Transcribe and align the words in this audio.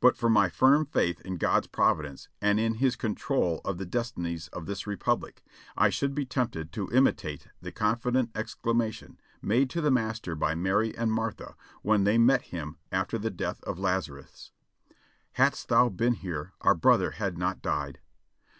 But 0.00 0.16
for 0.16 0.28
my 0.28 0.48
firm 0.48 0.84
faith 0.84 1.20
in 1.20 1.36
God's 1.36 1.68
Providence, 1.68 2.28
and 2.40 2.58
in 2.58 2.78
His 2.82 2.96
control 2.96 3.60
of 3.64 3.78
the 3.78 3.86
destinies 3.86 4.48
of 4.48 4.66
this 4.66 4.84
Republic, 4.84 5.44
I 5.76 5.90
should 5.90 6.12
be 6.12 6.26
tempted 6.26 6.72
to 6.72 6.90
imitate 6.90 7.46
the 7.62 7.70
confident 7.70 8.32
exclamation 8.34 9.20
made 9.40 9.70
to 9.70 9.80
the 9.80 9.92
Master 9.92 10.34
by 10.34 10.56
}>Iary 10.56 10.92
and 10.98 11.12
Martha 11.12 11.54
when 11.82 12.02
they 12.02 12.18
met 12.18 12.42
Him 12.50 12.78
after 12.90 13.16
the 13.16 13.30
death 13.30 13.62
of 13.62 13.78
Lazarus: 13.78 14.50
'Hadst 15.34 15.68
thou 15.68 15.88
been 15.88 16.14
here, 16.14 16.52
our 16.62 16.74
brother 16.74 17.12
had 17.12 17.38
not 17.38 17.62
died.' 17.62 18.00